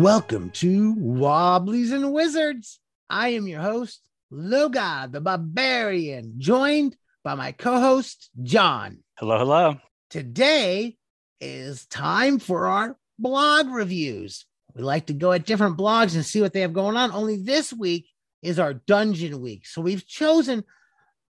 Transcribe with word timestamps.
Welcome 0.00 0.48
to 0.52 0.94
Wobblies 0.94 1.92
and 1.92 2.14
Wizards. 2.14 2.80
I 3.10 3.34
am 3.34 3.46
your 3.46 3.60
host, 3.60 4.00
Logar 4.32 5.12
the 5.12 5.20
Barbarian, 5.20 6.36
joined 6.38 6.96
by 7.22 7.34
my 7.34 7.52
co 7.52 7.78
host, 7.78 8.30
John. 8.42 9.00
Hello, 9.18 9.36
hello. 9.36 9.76
Today 10.08 10.96
is 11.38 11.84
time 11.84 12.38
for 12.38 12.68
our 12.68 12.96
blog 13.18 13.68
reviews. 13.68 14.46
We 14.74 14.82
like 14.82 15.08
to 15.08 15.12
go 15.12 15.32
at 15.32 15.44
different 15.44 15.76
blogs 15.76 16.14
and 16.14 16.24
see 16.24 16.40
what 16.40 16.54
they 16.54 16.62
have 16.62 16.72
going 16.72 16.96
on. 16.96 17.12
Only 17.12 17.36
this 17.36 17.70
week 17.70 18.08
is 18.40 18.58
our 18.58 18.72
dungeon 18.72 19.42
week. 19.42 19.66
So 19.66 19.82
we've 19.82 20.06
chosen 20.06 20.64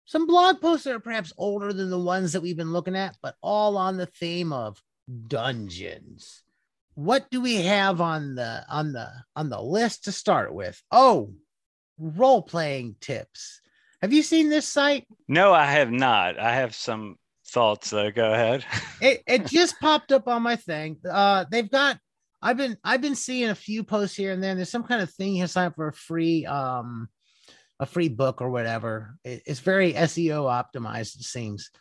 some 0.05 0.26
blog 0.26 0.59
posts 0.59 0.85
that 0.85 0.95
are 0.95 0.99
perhaps 0.99 1.32
older 1.38 1.71
than 1.71 1.91
the 1.91 1.99
ones 1.99 2.34
that 2.34 2.41
we've 2.41 2.57
been 2.57 2.73
looking 2.73 2.95
at, 2.95 3.16
but 3.21 3.35
all 3.43 3.77
on 3.77 3.98
the 3.98 4.07
theme 4.07 4.52
of 4.52 4.82
dungeons. 5.27 6.41
What 6.95 7.30
do 7.30 7.41
we 7.41 7.58
have 7.58 7.99
on 7.99 8.35
the 8.35 8.66
on 8.70 8.94
the 8.94 9.12
on 9.35 9.49
the 9.49 9.62
list 9.62 10.05
to 10.05 10.12
start 10.12 10.54
with? 10.54 10.81
Oh, 10.91 11.34
role 11.99 12.41
playing 12.41 12.95
tips. 13.02 13.62
Have 14.02 14.13
you 14.13 14.23
seen 14.23 14.49
this 14.49 14.68
site? 14.68 15.05
No, 15.27 15.54
I 15.54 15.66
have 15.66 15.91
not. 15.91 16.40
I 16.40 16.55
have 16.55 16.73
some 16.73 17.18
thoughts 17.48 17.90
though. 17.90 18.12
Go 18.12 18.34
ahead. 18.34 18.66
it 19.02 19.23
it 19.27 19.45
just 19.45 19.80
popped 19.80 20.12
up 20.13 20.27
on 20.27 20.41
my 20.41 20.55
thing. 20.55 20.98
Uh 21.09 21.45
they've 21.52 21.70
got 21.70 21.99
I've 22.41 22.58
been 22.58 22.77
I've 22.84 23.02
been 23.02 23.16
seeing 23.16 23.49
a 23.49 23.55
few 23.55 23.84
posts 23.84 24.16
here 24.16 24.32
and 24.32 24.41
there. 24.41 24.55
There's 24.55 24.71
some 24.71 24.84
kind 24.84 25.02
of 25.02 25.12
thing 25.12 25.35
you 25.35 25.48
sign 25.48 25.68
up 25.68 25.76
for 25.76 25.90
a 25.90 25.93
free 25.93 26.46
um 26.46 27.09
a 27.80 27.85
free 27.85 28.09
book 28.09 28.41
or 28.41 28.49
whatever. 28.49 29.18
It, 29.23 29.43
it's 29.46 29.59
very 29.59 29.93
SEO 29.93 30.46
optimized, 30.46 31.20
it 31.20 31.23
seems. 31.23 31.71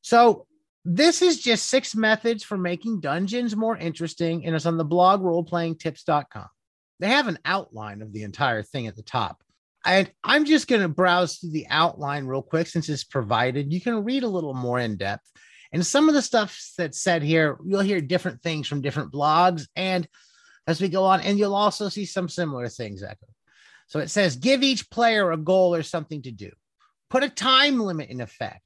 So 0.00 0.46
this 0.88 1.20
is 1.20 1.40
just 1.40 1.66
six 1.66 1.96
methods 1.96 2.44
for 2.44 2.56
making 2.56 3.00
dungeons 3.00 3.56
more 3.56 3.76
interesting, 3.76 4.46
and 4.46 4.54
it's 4.54 4.66
on 4.66 4.76
the 4.76 4.84
blog 4.84 5.20
roleplayingtips.com. 5.20 6.46
They 7.00 7.08
have 7.08 7.26
an 7.26 7.38
outline 7.44 8.02
of 8.02 8.12
the 8.12 8.22
entire 8.22 8.62
thing 8.62 8.86
at 8.86 8.94
the 8.94 9.02
top. 9.02 9.42
And 9.84 10.10
I'm 10.22 10.44
just 10.44 10.68
going 10.68 10.82
to 10.82 10.88
browse 10.88 11.36
through 11.36 11.50
the 11.50 11.66
outline 11.68 12.26
real 12.26 12.42
quick 12.42 12.68
since 12.68 12.88
it's 12.88 13.04
provided. 13.04 13.72
You 13.72 13.80
can 13.80 14.04
read 14.04 14.22
a 14.22 14.28
little 14.28 14.54
more 14.54 14.78
in 14.78 14.96
depth. 14.96 15.28
And 15.72 15.84
some 15.84 16.08
of 16.08 16.14
the 16.14 16.22
stuff 16.22 16.72
that's 16.78 17.00
said 17.00 17.22
here, 17.22 17.58
you'll 17.64 17.80
hear 17.80 18.00
different 18.00 18.42
things 18.42 18.68
from 18.68 18.80
different 18.80 19.12
blogs. 19.12 19.66
And 19.76 20.06
as 20.66 20.80
we 20.80 20.88
go 20.88 21.04
on, 21.04 21.20
and 21.20 21.38
you'll 21.38 21.54
also 21.54 21.88
see 21.88 22.04
some 22.04 22.28
similar 22.28 22.68
things 22.68 23.02
echo. 23.02 23.26
So 23.88 23.98
it 23.98 24.10
says 24.10 24.36
give 24.36 24.62
each 24.62 24.88
player 24.90 25.30
a 25.32 25.36
goal 25.36 25.74
or 25.74 25.82
something 25.82 26.22
to 26.22 26.32
do, 26.32 26.50
put 27.10 27.22
a 27.22 27.28
time 27.28 27.78
limit 27.80 28.08
in 28.10 28.20
effect, 28.20 28.62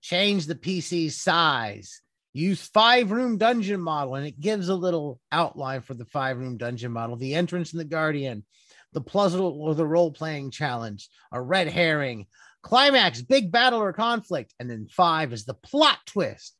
change 0.00 0.46
the 0.46 0.54
PC's 0.54 1.16
size, 1.16 2.00
use 2.32 2.66
five 2.66 3.10
room 3.10 3.38
dungeon 3.38 3.80
model, 3.80 4.14
and 4.14 4.26
it 4.26 4.40
gives 4.40 4.68
a 4.68 4.74
little 4.74 5.20
outline 5.32 5.80
for 5.80 5.94
the 5.94 6.04
five 6.06 6.38
room 6.38 6.56
dungeon 6.56 6.92
model, 6.92 7.16
the 7.16 7.34
entrance 7.34 7.72
and 7.72 7.80
the 7.80 7.84
guardian, 7.84 8.44
the 8.92 9.00
puzzle 9.00 9.60
or 9.62 9.74
the 9.74 9.86
role 9.86 10.12
playing 10.12 10.50
challenge, 10.50 11.08
a 11.32 11.40
red 11.40 11.68
herring, 11.68 12.26
climax, 12.62 13.22
big 13.22 13.50
battle 13.52 13.80
or 13.80 13.92
conflict, 13.92 14.54
and 14.58 14.70
then 14.70 14.86
five 14.90 15.32
is 15.32 15.44
the 15.44 15.54
plot 15.54 15.98
twist. 16.06 16.54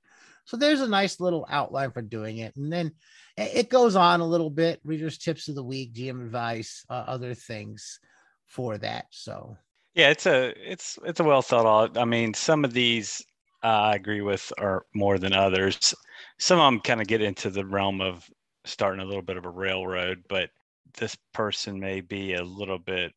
So 0.44 0.56
there's 0.56 0.81
a 0.81 0.89
nice 0.89 1.20
little 1.20 1.47
outline 1.50 1.91
for 1.91 2.03
doing 2.03 2.39
it. 2.39 2.56
And 2.56 2.72
then 2.72 2.92
it 3.39 3.69
goes 3.69 3.97
on 3.97 4.20
a 4.20 4.27
little 4.27 4.50
bit 4.50 4.81
readers 4.84 5.19
tips 5.19 5.48
of 5.48 5.55
the 5.55 5.62
week 5.62 5.92
gm 5.94 6.25
advice 6.25 6.84
uh, 6.91 7.05
other 7.06 7.34
things 7.34 8.00
for 8.47 8.78
that 8.78 9.06
so 9.11 9.56
yeah 9.94 10.11
it's 10.11 10.27
a 10.27 10.55
it's 10.70 10.98
it's 11.05 11.20
a 11.20 11.25
well 11.25 11.42
thought 11.42 11.66
out 11.66 11.98
i 11.98 12.05
mean 12.05 12.34
some 12.34 12.64
of 12.64 12.72
these 12.72 13.25
i 13.62 13.94
agree 13.94 14.20
with 14.20 14.52
are 14.58 14.86
more 14.94 15.18
than 15.18 15.32
others 15.32 15.94
some 16.38 16.58
of 16.58 16.64
them 16.66 16.80
kind 16.80 17.00
of 17.00 17.06
get 17.06 17.22
into 17.22 17.50
the 17.50 17.64
realm 17.64 18.00
of 18.00 18.28
starting 18.64 19.00
a 19.00 19.04
little 19.04 19.22
bit 19.22 19.36
of 19.36 19.44
a 19.44 19.50
railroad 19.50 20.22
but 20.28 20.50
this 20.98 21.16
person 21.32 21.78
may 21.78 22.00
be 22.00 22.34
a 22.34 22.42
little 22.42 22.78
bit 22.78 23.12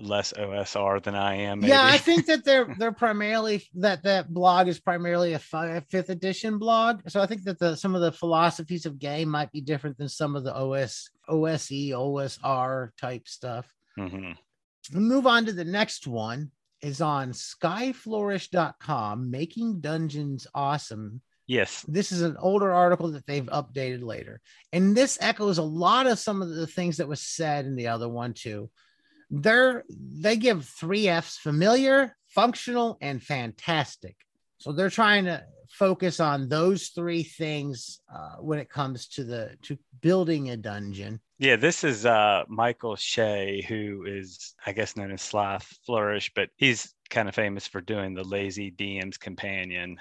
less 0.00 0.32
OSR 0.32 1.02
than 1.02 1.14
I 1.14 1.34
am. 1.34 1.60
Maybe. 1.60 1.70
Yeah, 1.70 1.84
I 1.84 1.98
think 1.98 2.26
that 2.26 2.44
they're 2.44 2.74
they're 2.78 2.92
primarily 2.92 3.68
that 3.74 4.02
that 4.04 4.32
blog 4.32 4.68
is 4.68 4.80
primarily 4.80 5.34
a 5.34 5.38
fifth 5.38 6.10
edition 6.10 6.58
blog. 6.58 7.00
So 7.08 7.20
I 7.20 7.26
think 7.26 7.44
that 7.44 7.58
the 7.58 7.76
some 7.76 7.94
of 7.94 8.00
the 8.00 8.12
philosophies 8.12 8.86
of 8.86 8.98
game 8.98 9.28
might 9.28 9.52
be 9.52 9.60
different 9.60 9.98
than 9.98 10.08
some 10.08 10.36
of 10.36 10.44
the 10.44 10.54
OS 10.54 11.10
OSE 11.28 11.70
OSR 11.70 12.90
type 13.00 13.26
stuff. 13.26 13.66
Mm-hmm. 13.98 14.32
We'll 14.92 15.02
move 15.02 15.26
on 15.26 15.44
to 15.46 15.52
the 15.52 15.64
next 15.64 16.06
one 16.06 16.50
is 16.82 17.00
on 17.00 17.32
slyflourish.com 17.32 19.30
making 19.30 19.80
dungeons 19.80 20.46
awesome 20.54 21.20
Yes. 21.50 21.82
This 21.88 22.12
is 22.12 22.20
an 22.20 22.36
older 22.38 22.70
article 22.74 23.12
that 23.12 23.24
they've 23.26 23.46
updated 23.46 24.02
later. 24.02 24.42
And 24.70 24.94
this 24.94 25.16
echoes 25.18 25.56
a 25.56 25.62
lot 25.62 26.06
of 26.06 26.18
some 26.18 26.42
of 26.42 26.50
the 26.50 26.66
things 26.66 26.98
that 26.98 27.08
was 27.08 27.22
said 27.22 27.64
in 27.64 27.74
the 27.74 27.88
other 27.88 28.06
one 28.06 28.34
too 28.34 28.68
they're 29.30 29.84
they 29.90 30.36
give 30.36 30.64
three 30.64 31.08
F's 31.08 31.36
familiar, 31.36 32.16
functional, 32.28 32.98
and 33.00 33.22
fantastic. 33.22 34.16
So 34.58 34.72
they're 34.72 34.90
trying 34.90 35.26
to 35.26 35.44
focus 35.70 36.18
on 36.18 36.48
those 36.48 36.88
three 36.88 37.22
things 37.22 38.00
uh, 38.12 38.36
when 38.40 38.58
it 38.58 38.70
comes 38.70 39.08
to 39.08 39.24
the 39.24 39.56
to 39.62 39.78
building 40.00 40.50
a 40.50 40.56
dungeon. 40.56 41.20
Yeah, 41.38 41.56
this 41.56 41.84
is 41.84 42.04
uh, 42.04 42.44
Michael 42.48 42.96
Shea, 42.96 43.64
who 43.68 44.04
is 44.06 44.54
I 44.66 44.72
guess 44.72 44.96
known 44.96 45.12
as 45.12 45.22
Sly 45.22 45.58
Flourish, 45.86 46.32
but 46.34 46.50
he's 46.56 46.92
kind 47.10 47.28
of 47.28 47.34
famous 47.34 47.66
for 47.66 47.80
doing 47.80 48.14
the 48.14 48.24
Lazy 48.24 48.72
DM's 48.72 49.18
Companion 49.18 49.98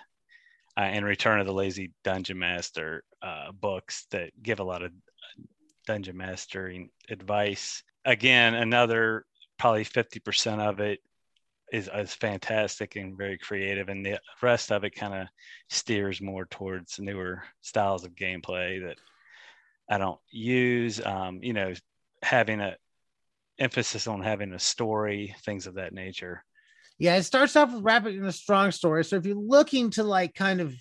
uh, 0.76 0.81
and 0.81 1.06
Return 1.06 1.40
of 1.40 1.46
the 1.46 1.53
Lazy 1.53 1.92
Dungeon 2.03 2.40
Master 2.40 3.03
uh, 3.22 3.52
books 3.52 4.08
that 4.12 4.31
give 4.42 4.59
a 4.59 4.64
lot 4.64 4.84
of 4.84 4.92
dungeon 5.86 6.18
mastering 6.18 6.90
advice 7.09 7.84
again, 8.08 8.56
another 8.56 9.26
probably 9.59 9.84
50% 9.86 10.59
of 10.59 10.80
it 10.80 11.00
is, 11.72 11.90
is 11.94 12.14
fantastic 12.14 12.96
and 12.96 13.18
very 13.18 13.38
creative. 13.38 13.90
And 13.90 14.03
the 14.03 14.20
rest 14.42 14.72
of 14.72 14.84
it 14.84 14.96
kind 14.96 15.14
of 15.14 15.28
steers 15.70 16.22
more 16.22 16.46
towards 16.46 17.00
newer 17.00 17.44
styles 17.62 18.06
of 18.06 18.16
gameplay 18.16 18.81
that 18.88 18.97
I 19.90 19.98
don't 19.98 20.20
use. 20.30 21.03
Um, 21.03 21.40
you 21.42 21.53
know, 21.53 21.74
having 22.22 22.62
a 22.62 22.75
emphasis 23.59 24.08
on 24.08 24.22
having 24.22 24.53
a 24.53 24.59
story, 24.59 25.36
things 25.44 25.68
of 25.68 25.75
that 25.75 25.94
nature. 25.94 26.44
Yeah, 27.00 27.16
it 27.16 27.24
starts 27.24 27.56
off 27.56 27.74
with 27.74 27.84
rapid 27.84 28.16
and 28.16 28.26
a 28.26 28.31
strong 28.31 28.72
story. 28.72 29.03
So 29.03 29.18
if 29.18 29.26
you're 29.26 29.36
looking 29.36 29.92
to 29.92 30.03
like 30.03 30.34
kind 30.34 30.62
of 30.62 30.74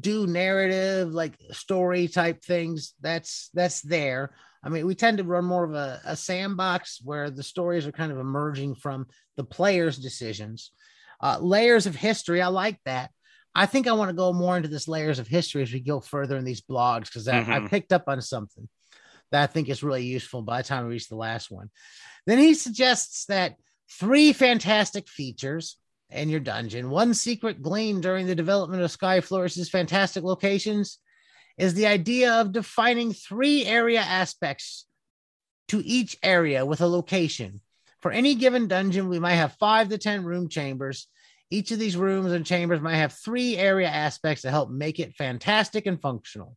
do 0.00 0.26
narrative, 0.26 1.12
like 1.12 1.34
story 1.50 2.08
type 2.08 2.42
things, 2.42 2.94
that's 3.00 3.50
that's 3.54 3.80
there. 3.82 4.34
I 4.62 4.70
mean, 4.70 4.86
we 4.86 4.94
tend 4.94 5.18
to 5.18 5.24
run 5.24 5.44
more 5.44 5.64
of 5.64 5.74
a, 5.74 6.00
a 6.04 6.16
sandbox 6.16 7.00
where 7.02 7.30
the 7.30 7.42
stories 7.42 7.86
are 7.86 7.92
kind 7.92 8.10
of 8.10 8.18
emerging 8.18 8.74
from 8.74 9.06
the 9.36 9.44
players' 9.44 9.98
decisions. 9.98 10.72
Uh, 11.20 11.38
layers 11.40 11.86
of 11.86 11.94
history, 11.94 12.42
I 12.42 12.48
like 12.48 12.78
that. 12.84 13.10
I 13.54 13.66
think 13.66 13.86
I 13.86 13.92
want 13.92 14.10
to 14.10 14.16
go 14.16 14.32
more 14.32 14.56
into 14.56 14.68
this 14.68 14.88
layers 14.88 15.18
of 15.18 15.26
history 15.26 15.62
as 15.62 15.72
we 15.72 15.80
go 15.80 16.00
further 16.00 16.36
in 16.36 16.44
these 16.44 16.60
blogs 16.60 17.06
because 17.06 17.26
mm-hmm. 17.26 17.50
I, 17.50 17.64
I 17.64 17.68
picked 17.68 17.92
up 17.92 18.04
on 18.06 18.20
something 18.20 18.68
that 19.32 19.42
I 19.42 19.46
think 19.46 19.68
is 19.68 19.82
really 19.82 20.04
useful 20.04 20.42
by 20.42 20.62
the 20.62 20.68
time 20.68 20.84
we 20.84 20.92
reach 20.92 21.08
the 21.08 21.16
last 21.16 21.50
one. 21.50 21.70
Then 22.26 22.38
he 22.38 22.54
suggests 22.54 23.26
that 23.26 23.56
three 23.90 24.32
fantastic 24.32 25.08
features 25.08 25.76
in 26.10 26.30
your 26.30 26.40
dungeon, 26.40 26.90
one 26.90 27.12
secret 27.14 27.60
gleaned 27.62 28.02
during 28.02 28.26
the 28.26 28.34
development 28.34 28.82
of 28.82 28.90
Sly 28.90 29.20
Flourish's 29.20 29.68
fantastic 29.68 30.24
locations, 30.24 30.98
is 31.58 31.74
the 31.74 31.86
idea 31.86 32.34
of 32.34 32.52
defining 32.52 33.12
three 33.12 33.66
area 33.66 34.00
aspects 34.00 34.86
to 35.68 35.84
each 35.84 36.16
area 36.22 36.64
with 36.64 36.80
a 36.80 36.86
location. 36.86 37.60
For 38.00 38.10
any 38.10 38.36
given 38.36 38.68
dungeon, 38.68 39.08
we 39.08 39.18
might 39.18 39.34
have 39.34 39.54
five 39.54 39.88
to 39.88 39.98
10 39.98 40.24
room 40.24 40.48
chambers. 40.48 41.08
Each 41.50 41.70
of 41.70 41.78
these 41.78 41.96
rooms 41.96 42.32
and 42.32 42.44
chambers 42.44 42.80
might 42.80 42.96
have 42.96 43.12
three 43.12 43.56
area 43.56 43.88
aspects 43.88 44.42
to 44.42 44.50
help 44.50 44.70
make 44.70 45.00
it 45.00 45.14
fantastic 45.14 45.86
and 45.86 46.00
functional. 46.00 46.56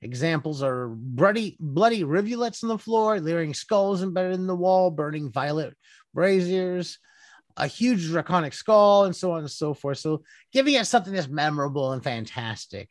Examples 0.00 0.62
are 0.62 0.88
bloody, 0.88 1.56
bloody 1.58 2.04
rivulets 2.04 2.62
on 2.62 2.68
the 2.68 2.78
floor, 2.78 3.18
leering 3.20 3.54
skulls 3.54 4.02
embedded 4.02 4.34
in 4.34 4.46
the 4.46 4.54
wall, 4.54 4.90
burning 4.90 5.32
violet 5.32 5.74
braziers, 6.14 6.98
a 7.56 7.66
huge 7.66 8.06
draconic 8.06 8.52
skull, 8.52 9.04
and 9.04 9.16
so 9.16 9.32
on 9.32 9.40
and 9.40 9.50
so 9.50 9.74
forth. 9.74 9.98
So, 9.98 10.22
giving 10.52 10.74
it 10.74 10.86
something 10.86 11.12
that's 11.12 11.28
memorable 11.28 11.92
and 11.92 12.04
fantastic. 12.04 12.90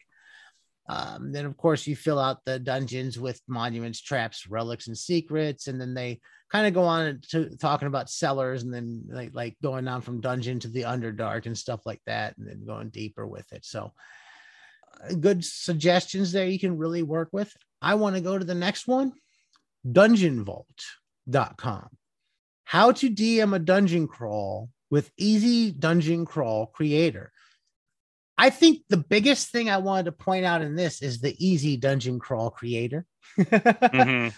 Um, 0.89 1.31
then, 1.31 1.45
of 1.45 1.55
course, 1.55 1.87
you 1.87 1.95
fill 1.95 2.19
out 2.19 2.43
the 2.45 2.59
dungeons 2.59 3.19
with 3.19 3.41
monuments, 3.47 4.01
traps, 4.01 4.47
relics, 4.47 4.87
and 4.87 4.97
secrets, 4.97 5.67
and 5.67 5.79
then 5.79 5.93
they 5.93 6.19
kind 6.51 6.67
of 6.67 6.73
go 6.73 6.83
on 6.83 7.21
to 7.29 7.55
talking 7.57 7.87
about 7.87 8.09
sellers 8.09 8.63
and 8.63 8.73
then 8.73 9.03
like 9.09 9.31
like 9.33 9.57
going 9.61 9.87
on 9.87 10.01
from 10.01 10.21
dungeon 10.21 10.59
to 10.59 10.67
the 10.67 10.83
underdark 10.83 11.45
and 11.45 11.57
stuff 11.57 11.81
like 11.85 12.01
that, 12.05 12.37
and 12.37 12.47
then 12.47 12.65
going 12.65 12.89
deeper 12.89 13.27
with 13.27 13.51
it. 13.51 13.65
So, 13.65 13.91
uh, 15.03 15.15
good 15.15 15.43
suggestions 15.43 16.31
there 16.31 16.47
you 16.47 16.59
can 16.59 16.77
really 16.77 17.03
work 17.03 17.29
with. 17.31 17.53
I 17.81 17.95
want 17.95 18.15
to 18.15 18.21
go 18.21 18.37
to 18.37 18.45
the 18.45 18.55
next 18.55 18.87
one, 18.87 19.13
DungeonVault.com. 19.85 21.89
How 22.63 22.91
to 22.91 23.09
DM 23.09 23.55
a 23.55 23.59
dungeon 23.59 24.07
crawl 24.07 24.69
with 24.89 25.11
Easy 25.17 25.71
Dungeon 25.71 26.25
Crawl 26.25 26.67
Creator. 26.67 27.31
I 28.37 28.51
think 28.51 28.83
the 28.89 28.97
biggest 28.97 29.51
thing 29.51 29.69
I 29.69 29.77
wanted 29.77 30.05
to 30.05 30.11
point 30.11 30.45
out 30.45 30.61
in 30.61 30.75
this 30.75 31.01
is 31.01 31.19
the 31.19 31.35
easy 31.43 31.75
dungeon 31.75 32.19
crawl 32.19 32.51
creator. 32.51 33.05
mm-hmm. 33.39 34.29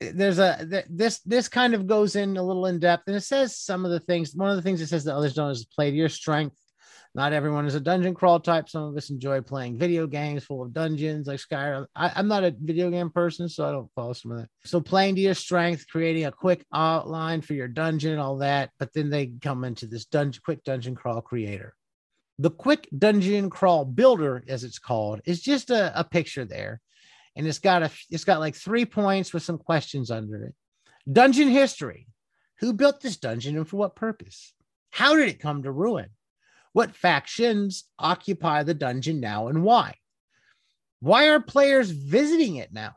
There's 0.00 0.38
a 0.38 0.66
th- 0.68 0.86
this 0.88 1.20
this 1.20 1.48
kind 1.48 1.74
of 1.74 1.86
goes 1.86 2.16
in 2.16 2.36
a 2.36 2.42
little 2.42 2.66
in 2.66 2.78
depth 2.78 3.04
and 3.06 3.16
it 3.16 3.20
says 3.20 3.56
some 3.56 3.84
of 3.84 3.90
the 3.90 4.00
things 4.00 4.34
one 4.34 4.48
of 4.48 4.56
the 4.56 4.62
things 4.62 4.80
it 4.80 4.86
says 4.86 5.04
that 5.04 5.14
others 5.14 5.34
don't 5.34 5.50
is 5.50 5.64
play 5.64 5.90
to 5.90 5.96
your 5.96 6.08
strength. 6.08 6.56
Not 7.12 7.32
everyone 7.32 7.66
is 7.66 7.74
a 7.74 7.80
dungeon 7.80 8.14
crawl 8.14 8.38
type. 8.38 8.68
Some 8.68 8.84
of 8.84 8.96
us 8.96 9.10
enjoy 9.10 9.40
playing 9.40 9.78
video 9.78 10.06
games 10.06 10.44
full 10.44 10.62
of 10.62 10.72
dungeons 10.72 11.26
like 11.26 11.40
skyrim. 11.40 11.86
I, 11.94 12.12
i'm 12.16 12.28
not 12.28 12.44
a 12.44 12.54
video 12.58 12.88
game 12.90 13.10
person 13.10 13.48
so 13.48 13.68
i 13.68 13.72
don't 13.72 13.92
follow 13.94 14.14
some 14.14 14.32
of 14.32 14.38
that. 14.38 14.48
So 14.64 14.80
playing 14.80 15.16
to 15.16 15.20
your 15.20 15.34
strength 15.34 15.86
creating 15.88 16.24
a 16.24 16.32
quick 16.32 16.64
outline 16.72 17.42
for 17.42 17.54
your 17.54 17.68
dungeon 17.68 18.18
all 18.18 18.38
that 18.38 18.70
but 18.78 18.92
then 18.94 19.10
they 19.10 19.32
come 19.42 19.64
into 19.64 19.86
this 19.86 20.06
dungeon 20.06 20.40
quick 20.44 20.64
dungeon 20.64 20.94
crawl 20.94 21.20
creator. 21.20 21.74
The 22.38 22.50
quick 22.50 22.88
dungeon 22.96 23.50
crawl 23.50 23.84
builder 23.84 24.42
as 24.48 24.64
it's 24.64 24.78
called 24.78 25.20
is 25.26 25.42
just 25.42 25.68
a, 25.68 25.98
a 25.98 26.04
picture 26.04 26.46
there 26.46 26.80
and 27.36 27.46
it's 27.46 27.58
got 27.58 27.82
a 27.82 27.90
it's 28.10 28.24
got 28.24 28.40
like 28.40 28.54
three 28.54 28.84
points 28.84 29.32
with 29.32 29.42
some 29.42 29.58
questions 29.58 30.10
under 30.10 30.44
it. 30.44 30.54
Dungeon 31.10 31.48
history. 31.48 32.06
Who 32.60 32.74
built 32.74 33.00
this 33.00 33.16
dungeon 33.16 33.56
and 33.56 33.66
for 33.66 33.78
what 33.78 33.96
purpose? 33.96 34.52
How 34.90 35.16
did 35.16 35.28
it 35.28 35.40
come 35.40 35.62
to 35.62 35.72
ruin? 35.72 36.10
What 36.72 36.94
factions 36.94 37.84
occupy 37.98 38.62
the 38.62 38.74
dungeon 38.74 39.18
now 39.18 39.48
and 39.48 39.62
why? 39.62 39.94
Why 41.00 41.28
are 41.28 41.40
players 41.40 41.90
visiting 41.90 42.56
it 42.56 42.72
now? 42.72 42.92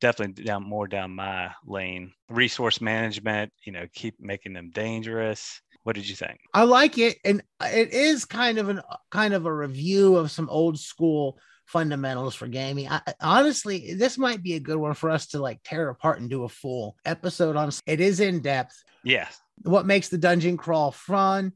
definitely 0.00 0.44
down 0.44 0.64
more 0.64 0.88
down 0.88 1.14
my 1.14 1.50
lane. 1.64 2.12
Resource 2.28 2.80
management, 2.80 3.52
you 3.64 3.72
know, 3.72 3.86
keep 3.94 4.14
making 4.20 4.52
them 4.52 4.70
dangerous. 4.70 5.60
What 5.84 5.96
did 5.96 6.08
you 6.08 6.14
think? 6.14 6.40
I 6.54 6.62
like 6.64 6.98
it, 6.98 7.18
and 7.24 7.42
it 7.60 7.92
is 7.92 8.24
kind 8.24 8.58
of 8.58 8.68
an 8.68 8.80
kind 9.10 9.34
of 9.34 9.46
a 9.46 9.54
review 9.54 10.16
of 10.16 10.30
some 10.30 10.48
old 10.48 10.78
school 10.78 11.38
fundamentals 11.66 12.34
for 12.34 12.46
gaming. 12.46 12.88
I, 12.88 13.00
honestly, 13.20 13.94
this 13.94 14.18
might 14.18 14.42
be 14.42 14.54
a 14.54 14.60
good 14.60 14.76
one 14.76 14.94
for 14.94 15.10
us 15.10 15.28
to 15.28 15.40
like 15.40 15.60
tear 15.64 15.88
apart 15.88 16.20
and 16.20 16.30
do 16.30 16.44
a 16.44 16.48
full 16.48 16.96
episode 17.04 17.56
on. 17.56 17.70
It 17.86 18.00
is 18.00 18.20
in 18.20 18.40
depth. 18.42 18.82
Yes. 19.02 19.40
What 19.62 19.86
makes 19.86 20.08
the 20.08 20.18
dungeon 20.18 20.56
crawl 20.56 20.92
fun? 20.92 21.52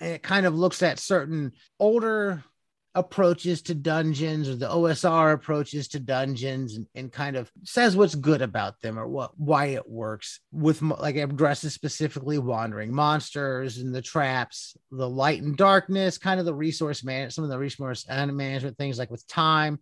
And 0.00 0.12
it 0.12 0.22
kind 0.22 0.46
of 0.46 0.54
looks 0.54 0.82
at 0.82 0.98
certain 0.98 1.52
older 1.80 2.44
approaches 2.96 3.60
to 3.62 3.74
dungeons 3.74 4.48
or 4.48 4.54
the 4.54 4.68
OSR 4.68 5.32
approaches 5.32 5.88
to 5.88 5.98
dungeons 5.98 6.76
and, 6.76 6.86
and 6.94 7.12
kind 7.12 7.34
of 7.34 7.50
says 7.64 7.96
what's 7.96 8.14
good 8.14 8.40
about 8.40 8.80
them 8.80 8.98
or 8.98 9.08
what 9.08 9.32
why 9.36 9.66
it 9.66 9.88
works 9.88 10.40
with 10.52 10.80
like 10.80 11.16
addresses 11.16 11.74
specifically 11.74 12.38
wandering 12.38 12.94
monsters 12.94 13.78
and 13.78 13.92
the 13.92 14.02
traps, 14.02 14.76
the 14.92 15.08
light 15.08 15.42
and 15.42 15.56
darkness, 15.56 16.18
kind 16.18 16.38
of 16.38 16.46
the 16.46 16.54
resource 16.54 17.02
man, 17.02 17.30
some 17.30 17.42
of 17.42 17.50
the 17.50 17.58
resource 17.58 18.06
management 18.08 18.78
things 18.78 18.98
like 18.98 19.10
with 19.10 19.26
time 19.26 19.80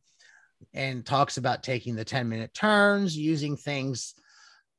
and 0.73 1.05
talks 1.05 1.37
about 1.37 1.63
taking 1.63 1.95
the 1.95 2.05
10 2.05 2.29
minute 2.29 2.55
turns, 2.55 3.17
using 3.17 3.57
things 3.57 4.15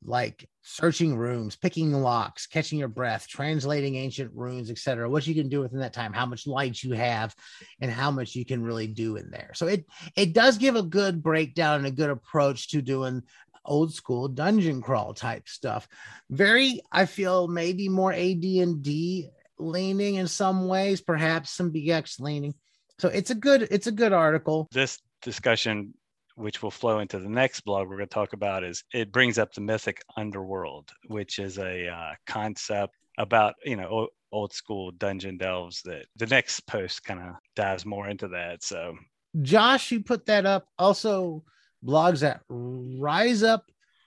like 0.04 0.50
searching 0.64 1.16
rooms, 1.16 1.56
picking 1.56 1.92
locks, 1.92 2.48
catching 2.48 2.80
your 2.80 2.88
breath, 2.88 3.28
translating 3.28 3.96
ancient 3.96 4.32
runes, 4.34 4.72
etc. 4.72 5.10
What 5.10 5.28
you 5.28 5.36
can 5.36 5.50
do 5.50 5.62
within 5.62 5.80
that 5.80 5.94
time, 5.94 6.14
how 6.14 6.26
much 6.26 6.48
light 6.48 6.82
you 6.82 6.94
have, 6.94 7.36
and 7.82 7.92
how 7.92 8.12
much 8.12 8.34
you 8.36 8.46
can 8.46 8.64
really 8.64 8.88
do 8.88 9.18
in 9.18 9.30
there. 9.30 9.52
So 9.54 9.68
it 9.68 9.86
it 10.16 10.34
does 10.34 10.58
give 10.58 10.76
a 10.76 10.84
good 10.84 11.22
breakdown 11.22 11.80
and 11.80 11.88
a 11.88 11.92
good 11.92 12.10
approach 12.10 12.70
to 12.70 12.82
doing 12.82 13.24
old 13.66 13.94
school 13.94 14.28
dungeon 14.28 14.82
crawl 14.82 15.14
type 15.14 15.48
stuff. 15.48 15.88
Very, 16.30 16.82
I 16.92 17.06
feel 17.06 17.48
maybe 17.48 17.90
more 17.90 18.12
AD 18.12 18.44
and 18.44 18.82
D 18.82 19.30
leaning 19.60 20.16
in 20.16 20.28
some 20.28 20.68
ways, 20.68 21.02
perhaps 21.02 21.52
some 21.52 21.72
BX 21.72 22.20
leaning. 22.20 22.54
So 23.00 23.10
it's 23.10 23.32
a 23.32 23.36
good 23.36 23.64
it's 23.64 23.88
a 23.88 23.92
good 23.92 24.14
article. 24.14 24.68
This 24.72 25.00
discussion 25.22 25.94
which 26.36 26.64
will 26.64 26.72
flow 26.72 27.00
into 27.00 27.20
the 27.20 27.30
next 27.30 27.62
blog 27.62 27.88
we're 27.88 27.98
going 27.98 28.08
to 28.08 28.14
talk 28.14 28.34
about 28.34 28.64
is 28.64 28.84
it 28.94 29.12
brings 29.12 29.38
up 29.38 29.54
the 29.54 29.62
mythic 29.62 30.02
underworld 30.18 30.92
which 31.08 31.40
is 31.40 31.58
a 31.58 31.88
uh, 31.88 32.12
concept 32.26 32.96
about 33.18 33.56
you 33.64 33.76
know 33.76 33.88
old, 33.88 34.10
old 34.32 34.54
school 34.54 34.92
dungeon 34.92 35.38
delves 35.38 35.82
that 35.84 36.06
the 36.16 36.26
next 36.28 36.62
post 36.62 37.04
kind 37.04 37.20
of 37.20 37.36
dives 37.56 37.86
more 37.86 38.10
into 38.10 38.28
that 38.28 38.64
so. 38.64 38.96
Josh 39.42 39.92
you 39.92 40.04
put 40.04 40.26
that 40.28 40.46
up. 40.46 40.68
Also 40.78 41.44
blogs 41.86 42.24
at 42.24 42.42
rise 42.50 43.44
up 43.44 43.66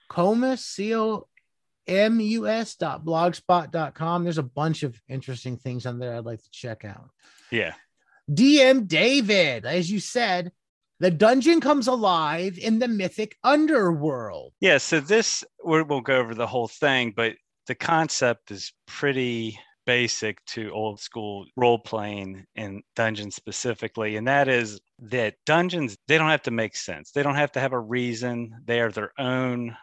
comus 0.09 0.75
dot 0.77 1.27
blogspot 3.05 3.71
dot 3.71 3.93
com. 3.93 4.23
There's 4.23 4.37
a 4.37 4.43
bunch 4.43 4.83
of 4.83 5.01
interesting 5.09 5.57
things 5.57 5.85
on 5.85 5.99
there 5.99 6.15
i'd 6.15 6.25
like 6.25 6.41
to 6.41 6.51
check 6.51 6.85
out. 6.85 7.09
Yeah. 7.51 7.73
Dm 8.29 8.87
david 8.87 9.65
as 9.65 9.89
you 9.89 9.99
said 9.99 10.51
the 10.99 11.11
dungeon 11.11 11.61
comes 11.61 11.87
alive 11.87 12.57
in 12.57 12.79
the 12.79 12.87
mythic 12.87 13.37
underworld. 13.43 14.53
Yeah, 14.59 14.77
so 14.77 14.99
this 14.99 15.43
we 15.63 15.83
will 15.83 16.01
go 16.01 16.17
over 16.17 16.33
the 16.33 16.47
whole 16.47 16.67
thing, 16.67 17.13
but 17.15 17.35
the 17.67 17.75
concept 17.75 18.51
is 18.51 18.73
pretty 18.87 19.59
basic 19.85 20.43
to 20.45 20.69
old 20.71 20.99
school 20.99 21.45
role 21.55 21.79
playing 21.79 22.45
and 22.55 22.83
dungeons 22.97 23.35
specifically 23.35 24.17
and 24.17 24.27
that 24.27 24.49
is 24.49 24.81
that 24.99 25.33
dungeons 25.45 25.95
they 26.09 26.17
don't 26.17 26.29
have 26.29 26.41
to 26.41 26.51
make 26.51 26.75
sense. 26.75 27.11
They 27.11 27.23
don't 27.23 27.35
have 27.35 27.53
to 27.53 27.61
have 27.61 27.71
a 27.71 27.79
reason. 27.79 28.51
They 28.65 28.81
are 28.81 28.91
their 28.91 29.13
own 29.17 29.77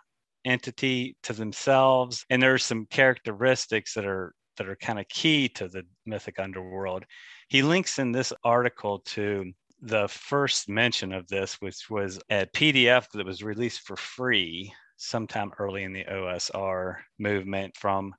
entity 0.44 1.16
to 1.22 1.32
themselves 1.32 2.26
and 2.28 2.42
there's 2.42 2.66
some 2.66 2.86
characteristics 2.90 3.94
that 3.94 4.04
are 4.04 4.34
that 4.58 4.68
are 4.68 4.76
kind 4.76 5.00
of 5.00 5.08
key 5.08 5.48
to 5.48 5.68
the 5.68 5.84
mythic 6.04 6.38
underworld. 6.38 7.04
He 7.48 7.62
links 7.62 7.98
in 7.98 8.12
this 8.12 8.32
article 8.44 9.00
to 9.06 9.52
the 9.84 10.08
first 10.08 10.68
mention 10.68 11.12
of 11.12 11.28
this, 11.28 11.60
which 11.60 11.90
was 11.90 12.18
a 12.30 12.46
PDF 12.46 13.06
that 13.12 13.26
was 13.26 13.42
released 13.42 13.82
for 13.82 13.96
free 13.96 14.72
sometime 14.96 15.52
early 15.58 15.82
in 15.82 15.92
the 15.92 16.04
OSR 16.04 16.96
movement 17.18 17.76
from 17.76 18.14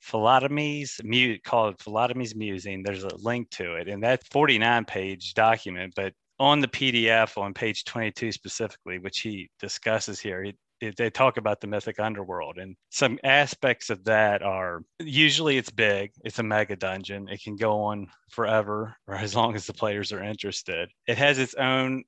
Philotomy's 0.00 1.00
called 1.44 1.80
Philotomy's 1.80 2.36
Musing. 2.36 2.82
There's 2.82 3.04
a 3.04 3.16
link 3.16 3.50
to 3.50 3.74
it, 3.74 3.88
and 3.88 4.02
that 4.04 4.26
49 4.30 4.84
page 4.84 5.34
document, 5.34 5.92
but 5.96 6.12
on 6.38 6.60
the 6.60 6.68
PDF 6.68 7.36
on 7.36 7.52
page 7.52 7.84
22 7.84 8.30
specifically, 8.30 8.98
which 8.98 9.20
he 9.20 9.50
discusses 9.60 10.20
here, 10.20 10.42
he, 10.44 10.54
they 10.90 11.10
talk 11.10 11.36
about 11.36 11.60
the 11.60 11.66
mythic 11.66 12.00
underworld 12.00 12.58
and 12.58 12.76
some 12.90 13.18
aspects 13.22 13.90
of 13.90 14.04
that 14.04 14.42
are 14.42 14.82
usually 14.98 15.56
it's 15.56 15.70
big 15.70 16.10
it's 16.24 16.38
a 16.38 16.42
mega 16.42 16.74
dungeon 16.76 17.28
it 17.28 17.42
can 17.42 17.56
go 17.56 17.82
on 17.82 18.06
forever 18.30 18.96
or 19.06 19.14
as 19.14 19.36
long 19.36 19.54
as 19.54 19.66
the 19.66 19.72
players 19.72 20.12
are 20.12 20.22
interested 20.22 20.90
it 21.06 21.18
has 21.18 21.38
its 21.38 21.54
own 21.54 22.02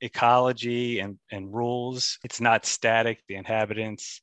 ecology 0.00 1.00
and, 1.00 1.18
and 1.30 1.52
rules. 1.52 2.18
It's 2.24 2.40
not 2.40 2.66
static. 2.66 3.20
The 3.28 3.36
inhabitants 3.36 4.20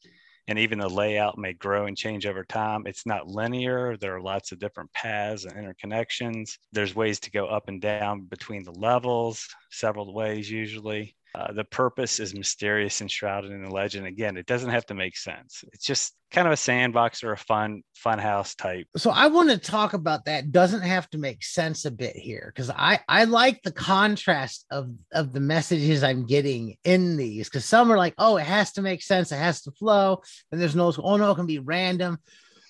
and 0.47 0.59
even 0.59 0.77
the 0.77 0.87
layout 0.87 1.37
may 1.37 1.53
grow 1.53 1.87
and 1.87 1.97
change 1.97 2.25
over 2.25 2.43
time. 2.43 2.83
It's 2.85 3.05
not 3.05 3.27
linear. 3.27 3.97
There 3.97 4.15
are 4.15 4.21
lots 4.21 4.51
of 4.51 4.59
different 4.59 4.93
paths 4.93 5.45
and 5.45 5.55
interconnections. 5.55 6.57
There's 6.71 6.95
ways 6.95 7.19
to 7.21 7.31
go 7.31 7.47
up 7.47 7.67
and 7.67 7.81
down 7.81 8.25
between 8.25 8.63
the 8.63 8.71
levels, 8.71 9.47
several 9.71 10.13
ways 10.13 10.49
usually. 10.49 11.15
Uh, 11.35 11.51
the 11.51 11.65
purpose 11.65 12.21
is 12.21 12.33
mysterious 12.33 13.01
and 13.01 13.11
shrouded 13.11 13.51
in 13.51 13.61
the 13.61 13.69
legend. 13.69 14.07
Again, 14.07 14.37
it 14.37 14.45
doesn't 14.45 14.69
have 14.69 14.85
to 14.85 14.93
make 14.93 15.17
sense. 15.17 15.65
It's 15.73 15.83
just 15.83 16.15
kind 16.31 16.47
of 16.47 16.53
a 16.53 16.57
sandbox 16.57 17.25
or 17.25 17.33
a 17.33 17.37
fun 17.37 17.81
fun 17.93 18.19
house 18.19 18.55
type. 18.55 18.87
So 18.95 19.09
I 19.09 19.27
want 19.27 19.49
to 19.49 19.57
talk 19.57 19.93
about 19.93 20.25
that. 20.25 20.53
Doesn't 20.53 20.83
have 20.83 21.09
to 21.09 21.17
make 21.17 21.43
sense 21.43 21.83
a 21.83 21.91
bit 21.91 22.15
here 22.15 22.53
because 22.55 22.69
I 22.69 23.01
I 23.09 23.25
like 23.25 23.61
the 23.63 23.73
contrast 23.73 24.65
of 24.71 24.89
of 25.11 25.33
the 25.33 25.41
messages 25.41 26.03
I'm 26.03 26.25
getting 26.25 26.77
in 26.85 27.17
these 27.17 27.49
because 27.49 27.65
some 27.65 27.91
are 27.91 27.97
like, 27.97 28.13
oh, 28.17 28.37
it 28.37 28.45
has 28.45 28.71
to 28.73 28.81
make 28.81 29.01
sense, 29.01 29.33
it 29.33 29.37
has 29.37 29.61
to 29.63 29.71
flow, 29.71 30.21
and 30.53 30.61
there's 30.61 30.75
no 30.75 30.93
oh 30.97 31.17
no, 31.17 31.31
it 31.31 31.35
can 31.35 31.47
be 31.47 31.59
random. 31.59 32.17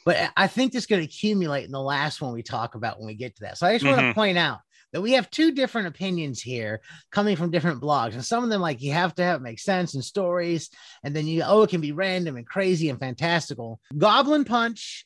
But 0.06 0.32
I 0.36 0.48
think 0.48 0.72
this 0.72 0.88
going 0.88 1.02
to 1.02 1.06
accumulate 1.06 1.66
in 1.66 1.72
the 1.72 1.82
last 1.82 2.20
one 2.20 2.34
we 2.34 2.44
talk 2.44 2.74
about 2.74 2.98
when 3.00 3.08
we 3.08 3.16
get 3.16 3.36
to 3.36 3.42
that. 3.44 3.60
So 3.60 3.68
I 3.68 3.74
just 3.74 3.86
mm-hmm. 3.86 3.96
want 3.96 4.08
to 4.08 4.14
point 4.16 4.38
out 4.40 4.60
that 4.96 5.02
we 5.02 5.12
have 5.12 5.30
two 5.30 5.52
different 5.52 5.90
opinions 5.90 6.42
here 6.42 6.80
coming 7.12 7.36
from 7.36 7.52
different 7.52 7.82
blogs. 7.82 8.14
And 8.14 8.24
some 8.24 8.46
of 8.46 8.50
them, 8.50 8.62
like, 8.62 8.82
you 8.82 8.94
have 8.94 9.14
to 9.16 9.24
have 9.24 9.42
make 9.42 9.60
sense 9.60 9.94
and 9.94 10.02
stories. 10.02 10.70
And 11.04 11.14
then 11.14 11.28
you, 11.28 11.44
oh, 11.46 11.64
it 11.64 11.70
can 11.70 11.82
be 11.82 11.92
random 11.92 12.38
and 12.38 12.48
crazy 12.48 12.88
and 12.88 12.98
fantastical. 12.98 13.82
Goblin 13.98 14.46
Punch 14.46 15.06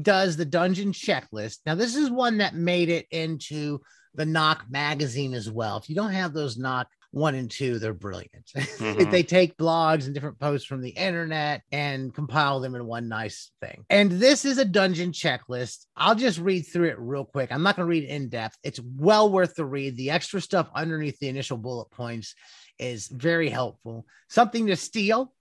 does 0.00 0.38
the 0.38 0.46
dungeon 0.46 0.92
checklist. 0.92 1.58
Now, 1.66 1.74
this 1.74 1.96
is 1.96 2.10
one 2.10 2.38
that 2.38 2.54
made 2.54 2.88
it 2.88 3.06
into 3.10 3.80
the 4.14 4.24
Knock 4.24 4.64
magazine 4.70 5.34
as 5.34 5.50
well. 5.50 5.76
If 5.76 5.90
you 5.90 5.94
don't 5.96 6.12
have 6.12 6.32
those 6.32 6.56
Knock 6.56 6.88
one 7.16 7.34
and 7.34 7.50
two, 7.50 7.78
they're 7.78 7.94
brilliant. 7.94 8.52
Mm-hmm. 8.76 9.10
they 9.10 9.22
take 9.22 9.56
blogs 9.56 10.04
and 10.04 10.12
different 10.12 10.38
posts 10.38 10.66
from 10.66 10.82
the 10.82 10.90
internet 10.90 11.62
and 11.72 12.14
compile 12.14 12.60
them 12.60 12.74
in 12.74 12.84
one 12.84 13.08
nice 13.08 13.50
thing. 13.60 13.86
And 13.88 14.10
this 14.10 14.44
is 14.44 14.58
a 14.58 14.66
dungeon 14.66 15.12
checklist. 15.12 15.86
I'll 15.96 16.14
just 16.14 16.38
read 16.38 16.62
through 16.62 16.88
it 16.88 16.98
real 16.98 17.24
quick. 17.24 17.50
I'm 17.50 17.62
not 17.62 17.76
going 17.76 17.86
to 17.86 17.90
read 17.90 18.04
in 18.04 18.28
depth. 18.28 18.58
It's 18.62 18.80
well 18.80 19.32
worth 19.32 19.54
the 19.54 19.64
read. 19.64 19.96
The 19.96 20.10
extra 20.10 20.42
stuff 20.42 20.68
underneath 20.74 21.18
the 21.18 21.28
initial 21.28 21.56
bullet 21.56 21.90
points 21.90 22.34
is 22.78 23.08
very 23.08 23.48
helpful. 23.48 24.06
Something 24.28 24.66
to 24.66 24.76
steal, 24.76 25.32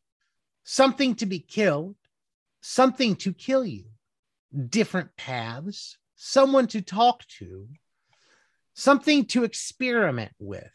something 0.64 1.16
to 1.16 1.26
be 1.26 1.40
killed, 1.40 1.96
something 2.62 3.18
to 3.18 3.34
kill 3.34 3.66
you, 3.66 3.86
different 4.70 5.10
paths, 5.18 5.98
someone 6.16 6.68
to 6.68 6.82
talk 6.82 7.28
to, 7.40 7.68
something 8.74 9.26
to 9.26 9.44
experiment 9.44 10.32
with 10.40 10.72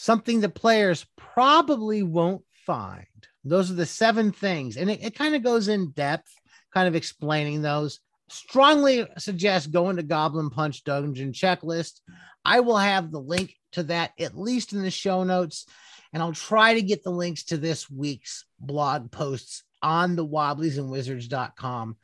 something 0.00 0.38
the 0.40 0.48
players 0.48 1.04
probably 1.16 2.04
won't 2.04 2.44
find. 2.64 3.04
Those 3.42 3.68
are 3.68 3.74
the 3.74 3.84
seven 3.84 4.30
things. 4.30 4.76
And 4.76 4.88
it, 4.88 5.02
it 5.02 5.16
kind 5.16 5.34
of 5.34 5.42
goes 5.42 5.66
in 5.66 5.90
depth, 5.90 6.32
kind 6.72 6.86
of 6.86 6.94
explaining 6.94 7.62
those. 7.62 7.98
Strongly 8.28 9.08
suggest 9.18 9.72
going 9.72 9.96
to 9.96 10.04
Goblin 10.04 10.50
Punch 10.50 10.84
Dungeon 10.84 11.32
Checklist. 11.32 12.00
I 12.44 12.60
will 12.60 12.76
have 12.76 13.10
the 13.10 13.20
link 13.20 13.56
to 13.72 13.82
that 13.84 14.12
at 14.20 14.38
least 14.38 14.72
in 14.72 14.82
the 14.82 14.90
show 14.90 15.24
notes. 15.24 15.66
And 16.12 16.22
I'll 16.22 16.32
try 16.32 16.74
to 16.74 16.82
get 16.82 17.02
the 17.02 17.10
links 17.10 17.44
to 17.46 17.56
this 17.56 17.90
week's 17.90 18.44
blog 18.60 19.10
posts 19.10 19.64
on 19.82 20.14
the 20.14 20.26
wobbliesandwizards.com 20.26 21.96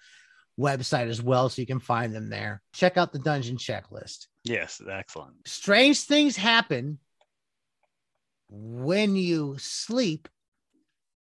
website 0.59 1.09
as 1.09 1.23
well. 1.23 1.49
So 1.49 1.63
you 1.63 1.67
can 1.67 1.81
find 1.81 2.13
them 2.13 2.29
there. 2.29 2.61
Check 2.73 2.97
out 2.97 3.13
the 3.13 3.21
dungeon 3.21 3.57
checklist. 3.57 4.27
Yes, 4.43 4.83
excellent. 4.91 5.37
Strange 5.47 6.01
things 6.01 6.37
happen 6.37 6.99
when 8.49 9.17
you 9.17 9.57
sleep 9.59 10.29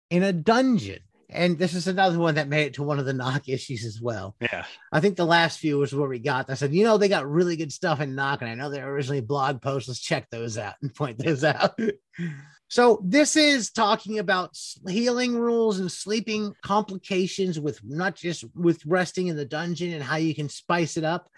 in 0.09 0.23
a 0.23 0.33
dungeon. 0.33 0.99
And 1.31 1.59
this 1.59 1.75
is 1.75 1.87
another 1.87 2.17
one 2.17 2.35
that 2.35 2.47
made 2.47 2.65
it 2.65 2.73
to 2.75 2.83
one 2.83 2.97
of 2.97 3.05
the 3.05 3.13
knock 3.13 3.47
issues 3.47 3.85
as 3.85 4.01
well. 4.01 4.35
Yeah. 4.41 4.65
I 4.91 4.99
think 4.99 5.15
the 5.15 5.25
last 5.25 5.59
few 5.59 5.77
was 5.77 5.93
where 5.93 6.09
we 6.09 6.17
got. 6.17 6.49
I 6.49 6.55
said, 6.55 6.73
you 6.73 6.83
know, 6.83 6.97
they 6.97 7.07
got 7.07 7.29
really 7.29 7.55
good 7.55 7.71
stuff 7.71 8.01
in 8.01 8.15
knock. 8.15 8.41
And 8.41 8.49
I 8.49 8.55
know 8.55 8.71
they're 8.71 8.89
originally 8.89 9.21
blog 9.21 9.61
posts. 9.61 9.87
Let's 9.87 9.99
check 9.99 10.27
those 10.31 10.57
out 10.57 10.73
and 10.81 10.93
point 10.93 11.19
those 11.19 11.43
out. 11.43 11.77
so 12.67 12.99
this 13.05 13.35
is 13.35 13.69
talking 13.69 14.17
about 14.17 14.57
healing 14.87 15.37
rules 15.37 15.79
and 15.79 15.91
sleeping 15.91 16.55
complications 16.63 17.59
with 17.59 17.79
not 17.83 18.15
just 18.15 18.43
with 18.55 18.83
resting 18.87 19.27
in 19.27 19.35
the 19.35 19.45
dungeon 19.45 19.93
and 19.93 20.01
how 20.03 20.15
you 20.15 20.33
can 20.33 20.49
spice 20.49 20.97
it 20.97 21.03
up. 21.03 21.29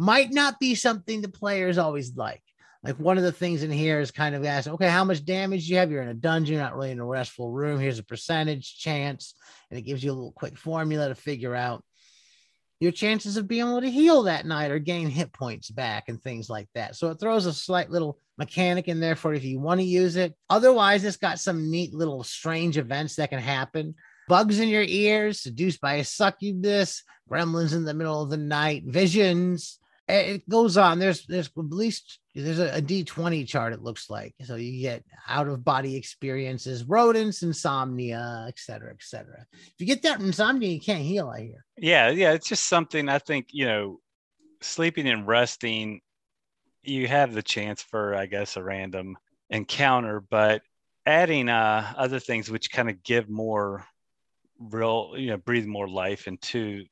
Might 0.00 0.32
not 0.32 0.58
be 0.58 0.74
something 0.74 1.20
the 1.20 1.28
players 1.28 1.78
always 1.78 2.16
like 2.16 2.42
like 2.82 2.96
one 2.96 3.18
of 3.18 3.24
the 3.24 3.32
things 3.32 3.62
in 3.62 3.70
here 3.70 4.00
is 4.00 4.10
kind 4.10 4.34
of 4.34 4.44
ask, 4.44 4.68
okay, 4.68 4.88
how 4.88 5.04
much 5.04 5.24
damage 5.24 5.68
you 5.68 5.76
have? 5.78 5.90
You're 5.90 6.02
in 6.02 6.08
a 6.08 6.14
dungeon, 6.14 6.58
not 6.58 6.76
really 6.76 6.92
in 6.92 7.00
a 7.00 7.04
restful 7.04 7.50
room. 7.50 7.80
Here's 7.80 7.98
a 7.98 8.04
percentage 8.04 8.78
chance, 8.78 9.34
and 9.70 9.78
it 9.78 9.82
gives 9.82 10.02
you 10.02 10.12
a 10.12 10.14
little 10.14 10.32
quick 10.32 10.56
formula 10.56 11.08
to 11.08 11.14
figure 11.14 11.54
out 11.54 11.82
your 12.80 12.92
chances 12.92 13.36
of 13.36 13.48
being 13.48 13.66
able 13.66 13.80
to 13.80 13.90
heal 13.90 14.22
that 14.22 14.46
night 14.46 14.70
or 14.70 14.78
gain 14.78 15.08
hit 15.08 15.32
points 15.32 15.68
back 15.68 16.04
and 16.08 16.22
things 16.22 16.48
like 16.48 16.68
that. 16.76 16.94
So 16.94 17.10
it 17.10 17.18
throws 17.18 17.46
a 17.46 17.52
slight 17.52 17.90
little 17.90 18.20
mechanic 18.36 18.86
in 18.86 19.00
there 19.00 19.16
for 19.16 19.34
if 19.34 19.42
you 19.42 19.58
want 19.58 19.80
to 19.80 19.86
use 19.86 20.14
it. 20.14 20.36
Otherwise, 20.48 21.04
it's 21.04 21.16
got 21.16 21.40
some 21.40 21.72
neat 21.72 21.92
little 21.92 22.22
strange 22.22 22.78
events 22.78 23.16
that 23.16 23.30
can 23.30 23.40
happen. 23.40 23.96
Bugs 24.28 24.60
in 24.60 24.68
your 24.68 24.84
ears, 24.84 25.40
seduced 25.40 25.80
by 25.80 25.94
a 25.94 26.04
succubus, 26.04 27.02
gremlins 27.28 27.74
in 27.74 27.84
the 27.84 27.94
middle 27.94 28.22
of 28.22 28.30
the 28.30 28.36
night, 28.36 28.84
visions, 28.86 29.80
it 30.08 30.48
goes 30.48 30.76
on. 30.76 30.98
There's 30.98 31.26
there's 31.26 31.48
at 31.48 31.64
least 31.64 32.18
there's 32.42 32.58
a 32.58 32.76
a 32.76 32.82
D20 32.82 33.46
chart. 33.46 33.72
It 33.72 33.82
looks 33.82 34.10
like 34.10 34.34
so 34.44 34.56
you 34.56 34.80
get 34.80 35.04
out 35.28 35.48
of 35.48 35.64
body 35.64 35.96
experiences, 35.96 36.84
rodents, 36.84 37.42
insomnia, 37.42 38.46
etc., 38.48 38.92
etc. 38.92 39.46
If 39.52 39.74
you 39.78 39.86
get 39.86 40.02
that 40.02 40.20
insomnia, 40.20 40.68
you 40.68 40.80
can't 40.80 41.02
heal. 41.02 41.28
I 41.28 41.42
hear. 41.42 41.64
Yeah, 41.76 42.10
yeah. 42.10 42.32
It's 42.32 42.48
just 42.48 42.68
something 42.68 43.08
I 43.08 43.18
think 43.18 43.48
you 43.50 43.66
know, 43.66 44.00
sleeping 44.60 45.08
and 45.08 45.26
resting. 45.26 46.00
You 46.82 47.08
have 47.08 47.34
the 47.34 47.42
chance 47.42 47.82
for, 47.82 48.14
I 48.14 48.26
guess, 48.26 48.56
a 48.56 48.62
random 48.62 49.16
encounter, 49.50 50.20
but 50.20 50.62
adding 51.04 51.48
uh, 51.48 51.92
other 51.96 52.20
things 52.20 52.50
which 52.50 52.70
kind 52.70 52.88
of 52.88 53.02
give 53.02 53.28
more 53.28 53.84
real, 54.58 55.14
you 55.16 55.28
know, 55.28 55.36
breathe 55.36 55.66
more 55.66 55.88
life 55.88 56.26
into, 56.26 56.84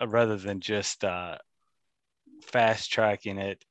uh, 0.00 0.08
rather 0.08 0.36
than 0.36 0.60
just 0.60 1.04
uh, 1.04 1.36
fast 2.42 2.90
tracking 2.90 3.38
it 3.38 3.64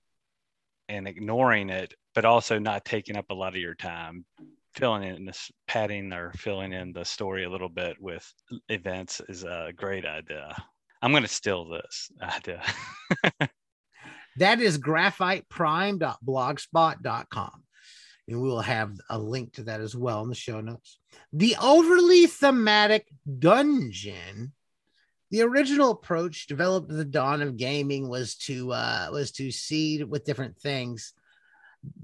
and 0.90 1.08
ignoring 1.08 1.70
it, 1.70 1.94
but 2.16 2.26
also 2.26 2.60
not 2.60 2.84
taking 2.84 3.16
up 3.16 3.30
a 3.30 3.36
lot 3.36 3.56
of 3.56 3.62
your 3.62 3.76
time, 3.76 4.26
filling 4.74 5.04
in 5.04 5.24
this 5.26 5.50
padding 5.68 6.12
or 6.12 6.34
filling 6.34 6.74
in 6.74 6.92
the 6.92 7.06
story 7.06 7.46
a 7.46 7.50
little 7.50 7.70
bit 7.70 7.96
with 8.02 8.30
events 8.68 9.22
is 9.30 9.44
a 9.44 9.72
great 9.76 10.06
idea. 10.06 10.56
I'm 11.02 11.12
going 11.12 11.24
to 11.24 11.30
steal 11.30 11.70
this 11.70 12.12
idea. 12.22 12.62
that 14.38 14.60
is 14.60 14.78
graphiteprime.blogspot.com. 14.78 17.64
And 18.28 18.42
we 18.42 18.48
will 18.48 18.62
have 18.62 18.96
a 19.10 19.18
link 19.18 19.54
to 19.54 19.64
that 19.64 19.82
as 19.82 19.96
well 19.96 20.22
in 20.22 20.30
the 20.30 20.36
show 20.36 20.62
notes. 20.62 21.00
The 21.34 21.56
overly 21.62 22.28
thematic 22.28 23.08
dungeon 23.40 24.54
the 25.32 25.42
original 25.42 25.92
approach 25.92 26.48
developed 26.48 26.90
at 26.92 26.98
the 26.98 27.06
dawn 27.06 27.42
of 27.42 27.58
gaming 27.58 28.10
was 28.10 28.36
to 28.36 28.72
uh, 28.72 29.10
was 29.12 29.32
to 29.34 29.52
seed 29.52 30.04
with 30.04 30.26
different 30.26 30.58
things. 30.58 31.14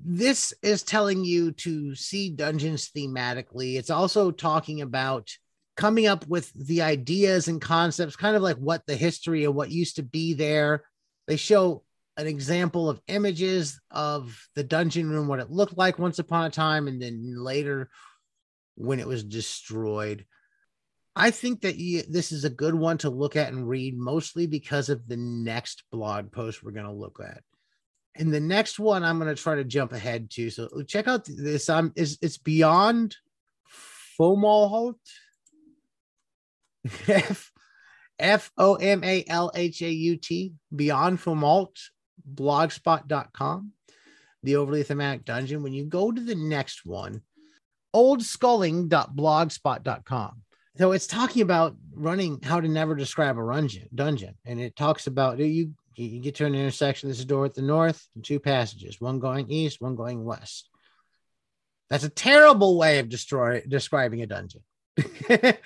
This 0.04 0.54
is 0.62 0.84
telling 0.84 1.26
you 1.26 1.52
to 1.54 1.96
see 1.96 2.30
dungeons 2.30 2.92
thematically. 2.96 3.76
It's 3.76 3.90
also 3.90 4.32
talking 4.32 4.82
about 4.82 5.36
coming 5.76 6.08
up 6.08 6.26
with 6.28 6.52
the 6.54 6.82
ideas 6.82 7.48
and 7.48 7.60
concepts, 7.60 8.16
kind 8.16 8.36
of 8.36 8.42
like 8.42 8.58
what 8.58 8.86
the 8.86 8.96
history 8.96 9.44
of 9.44 9.56
what 9.56 9.72
used 9.72 9.98
to 9.98 10.04
be 10.04 10.34
there. 10.34 10.84
They 11.28 11.36
show 11.36 11.84
an 12.18 12.28
example 12.28 12.90
of 12.90 13.02
images 13.08 13.80
of 13.92 14.48
the 14.56 14.64
dungeon 14.64 15.10
room, 15.10 15.28
what 15.28 15.40
it 15.40 15.52
looked 15.52 15.78
like 15.78 16.00
once 16.00 16.20
upon 16.20 16.46
a 16.46 16.50
time, 16.50 16.88
and 16.88 17.02
then 17.02 17.36
later 17.44 17.90
when 18.76 19.00
it 19.00 19.08
was 19.08 19.24
destroyed. 19.24 20.26
I 21.16 21.32
think 21.32 21.62
that 21.62 21.78
you, 21.78 22.04
this 22.10 22.32
is 22.32 22.44
a 22.44 22.50
good 22.50 22.76
one 22.76 22.98
to 23.00 23.10
look 23.10 23.36
at 23.36 23.54
and 23.54 23.68
read, 23.68 23.98
mostly 23.98 24.48
because 24.48 24.90
of 24.90 25.08
the 25.08 25.18
next 25.18 25.84
blog 25.92 26.32
post 26.32 26.62
we're 26.62 26.72
going 26.72 26.86
to 26.86 26.92
look 26.92 27.20
at. 27.26 27.42
And 28.16 28.34
the 28.34 28.40
next 28.40 28.80
one 28.80 29.04
I'm 29.04 29.20
going 29.20 29.34
to 29.34 29.42
try 29.42 29.56
to 29.56 29.64
jump 29.64 29.94
ahead 29.94 30.30
to. 30.32 30.50
So 30.50 30.70
check 30.88 31.08
out 31.08 31.26
this. 31.26 31.70
Um, 31.70 31.94
is 31.96 32.18
it's 32.22 32.38
beyond 32.38 33.16
Fomalhaut. 34.20 34.96
F 37.08 37.52
F 38.20 38.52
O 38.58 38.76
M 38.76 39.04
A 39.04 39.26
L 39.28 39.52
H 39.56 39.82
A 39.82 39.90
U 39.90 40.18
T 40.18 40.54
Beyond 40.74 41.20
Fomalhaut 41.20 41.76
blogspot.com. 42.34 43.72
The 44.44 44.56
overly 44.58 44.84
thematic 44.84 45.26
dungeon. 45.26 45.64
When 45.64 45.74
you 45.74 45.86
go 45.86 46.12
to 46.12 46.22
the 46.22 46.36
next 46.36 46.86
one, 46.86 47.24
oldsculling.blogspot.com 47.96 50.42
so 50.78 50.92
it's 50.92 51.08
talking 51.08 51.42
about 51.42 51.76
running 51.94 52.42
how 52.42 52.60
to 52.60 52.68
never 52.68 52.96
describe 52.96 53.38
a 53.38 53.42
dungeon 53.42 53.88
dungeon 53.94 54.36
and 54.46 54.60
it 54.60 54.76
talks 54.76 55.08
about 55.08 55.40
you 55.40 55.72
you 55.96 56.20
get 56.20 56.36
to 56.36 56.46
an 56.46 56.56
intersection 56.56 57.10
there's 57.10 57.22
a 57.22 57.26
door 57.26 57.46
at 57.46 57.54
the 57.54 57.62
north 57.62 58.08
and 58.16 58.24
two 58.24 58.40
passages 58.40 59.00
one 59.00 59.20
going 59.20 59.50
east 59.50 59.82
one 59.82 59.96
going 59.96 60.26
west 60.26 60.70
That's 61.90 62.04
a 62.04 62.10
terrible 62.10 62.78
way 62.78 63.00
of 63.00 63.10
destroy 63.10 63.64
describing 63.68 64.22
a 64.22 64.28
dungeon. 64.28 64.62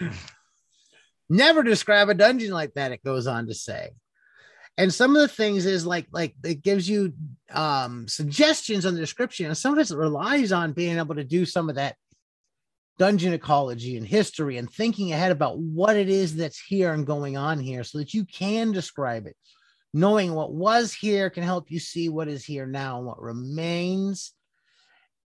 Never 1.30 1.64
describe 1.64 2.10
a 2.10 2.14
dungeon 2.14 2.52
like 2.52 2.74
that, 2.74 2.92
it 2.92 3.04
goes 3.04 3.28
on 3.28 3.48
to 3.48 3.54
say. 3.54 3.92
And 4.78 4.94
some 4.94 5.16
of 5.16 5.22
the 5.22 5.28
things 5.28 5.66
is 5.66 5.86
like 5.86 6.08
like 6.12 6.36
it 6.44 6.64
gives 6.64 6.90
you 6.90 7.14
um 7.52 8.08
suggestions 8.08 8.86
on 8.86 8.96
the 8.96 9.02
description, 9.02 9.48
and 9.48 9.58
some 9.58 9.78
of 9.78 9.80
it 9.80 9.96
relies 9.96 10.52
on 10.52 10.74
being 10.74 10.98
able 10.98 11.16
to 11.16 11.24
do 11.24 11.46
some 11.46 11.70
of 11.70 11.76
that 11.76 11.96
dungeon 13.00 13.34
ecology 13.34 13.96
and 13.98 14.06
history 14.06 14.58
and 14.58 14.70
thinking 14.70 15.14
ahead 15.14 15.32
about 15.32 15.58
what 15.58 15.96
it 15.96 16.10
is 16.10 16.36
that's 16.36 16.60
here 16.60 16.94
and 16.94 17.08
going 17.08 17.38
on 17.38 17.58
here 17.58 17.84
so 17.84 17.98
that 17.98 18.14
you 18.14 18.26
can 18.26 18.72
describe 18.72 19.26
it. 19.26 19.36
Knowing 19.94 20.36
what 20.36 20.54
was 20.54 20.94
here 20.94 21.30
can 21.30 21.42
help 21.42 21.72
you 21.72 21.80
see 21.80 22.10
what 22.10 22.28
is 22.28 22.46
here 22.46 22.68
now 22.68 22.98
and 22.98 23.08
what 23.08 23.22
remains. 23.22 24.34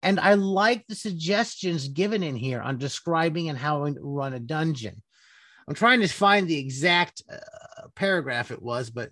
And 0.03 0.21
I 0.21 0.35
like 0.35 0.87
the 0.87 0.95
suggestions 0.95 1.89
given 1.89 2.23
in 2.23 2.37
here 2.37 2.63
on 2.63 2.79
describing 2.79 3.49
and 3.49 3.59
how 3.59 3.85
to 3.85 3.95
run 4.01 4.33
a 4.33 4.41
dungeon. 4.41 5.03
I'm 5.69 5.75
trying 5.75 6.01
to 6.01 6.09
find 6.09 6.47
the 6.47 6.59
exact 6.59 7.23
uh, 7.31 7.89
paragraph 7.97 8.53
it 8.53 8.63
was, 8.63 8.89
but 8.89 9.11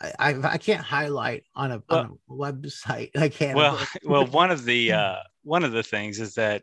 I, 0.00 0.12
I, 0.18 0.52
I 0.52 0.58
can't 0.58 0.82
highlight 0.82 1.44
on 1.56 1.72
a, 1.72 1.82
well, 1.88 2.00
on 2.00 2.18
a, 2.28 2.32
website. 2.32 3.10
I 3.16 3.30
can't. 3.30 3.56
Well, 3.56 3.80
well, 4.04 4.26
one 4.26 4.50
of 4.50 4.64
the 4.64 4.92
uh, 4.92 5.16
one 5.42 5.64
of 5.64 5.72
the 5.72 5.82
things 5.82 6.20
is 6.20 6.34
that 6.34 6.62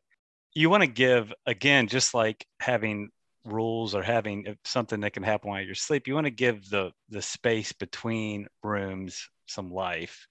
you 0.53 0.69
want 0.69 0.81
to 0.81 0.87
give 0.87 1.33
again, 1.45 1.87
just 1.87 2.13
like 2.13 2.45
having 2.59 3.09
rules 3.45 3.95
or 3.95 4.03
having 4.03 4.47
uh, 4.47 4.53
something 4.65 5.01
that 5.01 5.13
can 5.13 5.23
happen 5.23 5.49
while 5.49 5.61
you're 5.61 5.71
asleep. 5.71 6.07
You 6.07 6.15
want 6.15 6.27
to 6.27 6.31
give 6.31 6.69
the 6.69 6.91
the 7.09 7.21
space 7.21 7.71
between 7.73 8.47
rooms 8.63 9.29
some 9.47 9.71
life, 9.71 10.27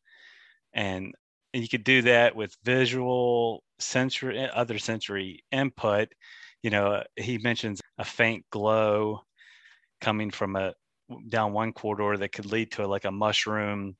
and 0.73 1.15
you 1.53 1.69
could 1.69 1.85
do 1.85 2.03
that 2.03 2.37
with 2.37 2.57
visual, 2.65 3.63
sensory, 3.79 4.49
other 4.49 4.79
sensory 4.79 5.45
input. 5.51 6.09
You 6.63 6.71
know, 6.71 7.03
he 7.17 7.39
mentions 7.39 7.81
a 7.99 8.05
faint 8.05 8.45
glow 8.51 9.23
coming 10.01 10.31
from 10.31 10.57
a 10.57 10.75
down 11.29 11.53
one 11.53 11.73
corridor 11.73 12.17
that 12.19 12.33
could 12.33 12.47
lead 12.47 12.73
to 12.73 12.85
a, 12.85 12.87
like 12.87 13.05
a 13.05 13.11
mushroom 13.11 13.97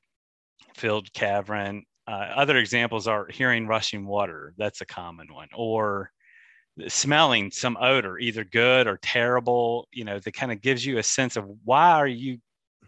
filled 0.75 1.13
cavern. 1.13 1.85
Uh, 2.11 2.33
other 2.35 2.57
examples 2.57 3.07
are 3.07 3.29
hearing 3.29 3.69
rushing 3.69 4.05
water. 4.05 4.53
That's 4.59 4.81
a 4.81 4.87
common 4.87 5.33
one. 5.33 5.47
Or 5.55 6.11
smelling 6.89 7.53
some 7.53 7.77
odor, 7.81 8.19
either 8.19 8.43
good 8.43 8.89
or 8.89 8.99
terrible, 9.01 9.87
you 9.93 10.05
know, 10.05 10.19
that 10.19 10.33
kind 10.33 10.51
of 10.51 10.61
gives 10.61 10.85
you 10.85 10.99
a 10.99 11.05
sense 11.05 11.37
of 11.37 11.45
why 11.65 11.93
are 11.93 12.09
you, 12.09 12.39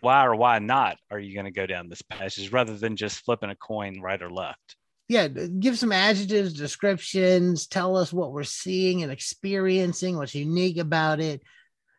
why 0.00 0.26
or 0.26 0.34
why 0.34 0.58
not 0.58 0.96
are 1.08 1.20
you 1.20 1.34
going 1.34 1.46
to 1.46 1.52
go 1.52 1.66
down 1.66 1.88
this 1.88 2.02
passage 2.02 2.50
rather 2.50 2.76
than 2.76 2.96
just 2.96 3.24
flipping 3.24 3.50
a 3.50 3.54
coin 3.54 4.00
right 4.00 4.20
or 4.20 4.30
left. 4.30 4.76
Yeah, 5.08 5.28
give 5.28 5.78
some 5.78 5.92
adjectives, 5.92 6.54
descriptions, 6.54 7.68
tell 7.68 7.96
us 7.96 8.12
what 8.12 8.32
we're 8.32 8.42
seeing 8.42 9.04
and 9.04 9.12
experiencing, 9.12 10.16
what's 10.16 10.34
unique 10.34 10.78
about 10.78 11.20
it 11.20 11.42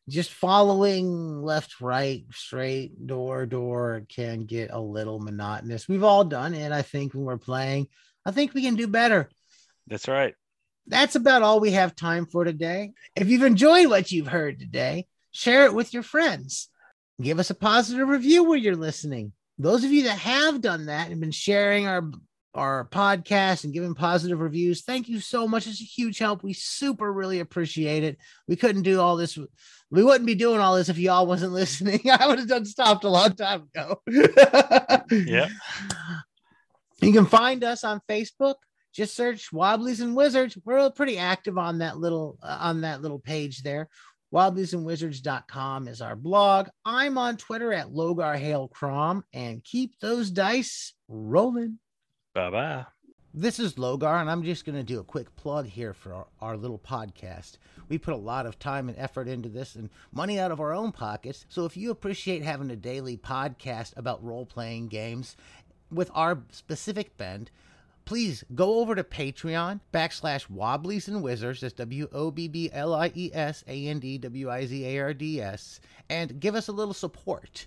just 0.09 0.31
following 0.31 1.41
left, 1.41 1.79
right, 1.79 2.25
straight, 2.31 3.07
door, 3.07 3.45
door 3.45 4.05
can 4.09 4.45
get 4.45 4.71
a 4.71 4.79
little 4.79 5.19
monotonous. 5.19 5.87
We've 5.87 6.03
all 6.03 6.25
done 6.25 6.53
it. 6.53 6.71
I 6.71 6.81
think 6.81 7.13
when 7.13 7.23
we're 7.23 7.37
playing, 7.37 7.87
I 8.25 8.31
think 8.31 8.53
we 8.53 8.61
can 8.61 8.75
do 8.75 8.87
better. 8.87 9.29
That's 9.87 10.07
right. 10.07 10.35
That's 10.87 11.15
about 11.15 11.43
all 11.43 11.59
we 11.59 11.71
have 11.71 11.95
time 11.95 12.25
for 12.25 12.43
today. 12.43 12.91
If 13.15 13.29
you've 13.29 13.43
enjoyed 13.43 13.87
what 13.87 14.11
you've 14.11 14.27
heard 14.27 14.59
today, 14.59 15.07
share 15.31 15.65
it 15.65 15.73
with 15.73 15.93
your 15.93 16.03
friends. 16.03 16.69
Give 17.21 17.39
us 17.39 17.49
a 17.49 17.55
positive 17.55 18.07
review 18.07 18.43
where 18.43 18.57
you're 18.57 18.75
listening. 18.75 19.31
Those 19.57 19.83
of 19.83 19.91
you 19.91 20.03
that 20.03 20.17
have 20.19 20.61
done 20.61 20.87
that 20.87 21.09
and 21.09 21.21
been 21.21 21.31
sharing 21.31 21.87
our 21.87 22.03
our 22.53 22.87
podcast 22.89 23.63
and 23.63 23.73
giving 23.73 23.95
positive 23.95 24.39
reviews. 24.39 24.83
Thank 24.83 25.09
you 25.09 25.19
so 25.19 25.47
much. 25.47 25.67
It's 25.67 25.81
a 25.81 25.85
huge 25.85 26.19
help. 26.19 26.43
We 26.43 26.53
super 26.53 27.11
really 27.11 27.39
appreciate 27.39 28.03
it. 28.03 28.17
We 28.47 28.55
couldn't 28.55 28.83
do 28.83 28.99
all 28.99 29.15
this. 29.15 29.37
We 29.89 30.03
wouldn't 30.03 30.27
be 30.27 30.35
doing 30.35 30.59
all 30.59 30.75
this 30.75 30.89
if 30.89 30.97
y'all 30.97 31.25
wasn't 31.25 31.53
listening. 31.53 32.01
I 32.11 32.27
would 32.27 32.39
have 32.39 32.47
done 32.47 32.65
stopped 32.65 33.03
a 33.03 33.09
long 33.09 33.35
time 33.35 33.69
ago. 33.73 34.01
yeah. 35.11 35.49
You 37.01 37.11
can 37.11 37.25
find 37.25 37.63
us 37.63 37.83
on 37.83 38.01
Facebook. 38.09 38.55
Just 38.93 39.15
search 39.15 39.51
Wobblies 39.51 40.01
and 40.01 40.15
Wizards. 40.15 40.57
We're 40.63 40.91
pretty 40.91 41.17
active 41.17 41.57
on 41.57 41.79
that 41.79 41.97
little 41.97 42.37
uh, 42.43 42.57
on 42.61 42.81
that 42.81 43.01
little 43.01 43.17
page 43.17 43.63
there. 43.63 43.89
Wobbliesandwizards.com 44.33 45.87
is 45.87 46.01
our 46.01 46.15
blog. 46.15 46.67
I'm 46.85 47.17
on 47.17 47.37
Twitter 47.37 47.71
at 47.71 47.89
Logar 47.89 48.37
Hail 48.37 48.67
Crom 48.67 49.23
and 49.31 49.63
keep 49.63 49.99
those 49.99 50.31
dice 50.31 50.93
rolling. 51.07 51.79
Bye 52.33 52.49
bye. 52.49 52.85
This 53.35 53.59
is 53.59 53.75
Logar, 53.75 54.19
and 54.19 54.29
I'm 54.29 54.43
just 54.43 54.65
going 54.65 54.75
to 54.75 54.83
do 54.83 54.99
a 54.99 55.03
quick 55.03 55.35
plug 55.35 55.67
here 55.67 55.93
for 55.93 56.13
our, 56.13 56.27
our, 56.41 56.57
little 56.57 56.79
podcast. 56.79 57.57
We 57.89 57.99
put 57.99 58.15
a 58.15 58.17
lot 58.17 58.47
of 58.47 58.57
time 58.57 58.89
and 58.89 58.97
effort 58.97 59.27
into 59.27 59.49
this 59.49 59.75
and 59.75 59.91
money 60.11 60.39
out 60.39 60.51
of 60.51 60.59
our 60.59 60.73
own 60.73 60.91
pockets. 60.91 61.45
So 61.47 61.65
if 61.65 61.77
you 61.77 61.91
appreciate 61.91 62.41
having 62.41 62.71
a 62.71 62.75
daily 62.75 63.17
podcast 63.17 63.95
about 63.97 64.23
role 64.23 64.47
playing 64.47 64.87
games 64.87 65.35
with 65.91 66.09
our 66.15 66.39
specific 66.49 67.15
bend, 67.17 67.51
please 68.05 68.43
go 68.55 68.79
over 68.79 68.95
to 68.95 69.03
Patreon 69.03 69.79
backslash 69.93 70.49
Wobblies 70.49 71.07
and 71.07 71.21
Wizards. 71.21 71.61
That's 71.61 71.73
W 71.73 72.07
O 72.11 72.31
B 72.31 72.47
B 72.47 72.69
L 72.73 72.95
I 72.95 73.11
E 73.13 73.29
S 73.31 73.63
A 73.67 73.87
N 73.87 73.99
D 73.99 74.17
W 74.17 74.49
I 74.49 74.65
Z 74.65 74.85
A 74.85 74.99
R 74.99 75.13
D 75.13 75.39
S. 75.39 75.79
And 76.09 76.39
give 76.39 76.55
us 76.55 76.67
a 76.67 76.71
little 76.73 76.95
support. 76.95 77.61